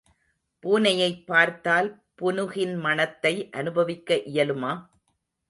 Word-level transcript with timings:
பூனையைப் 0.63 1.25
பார்த்தால் 1.25 1.89
புனுகின் 2.21 2.79
மணத்தை 2.79 3.49
அனுபவிக்க 3.51 4.21
இயலுமா? 4.25 4.73